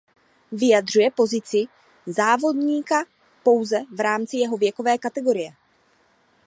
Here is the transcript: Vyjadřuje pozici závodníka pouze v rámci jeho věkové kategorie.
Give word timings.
Vyjadřuje 0.51 1.11
pozici 1.11 1.65
závodníka 2.05 2.95
pouze 3.43 3.75
v 3.93 3.99
rámci 3.99 4.37
jeho 4.37 4.57
věkové 4.57 4.97
kategorie. 4.97 5.55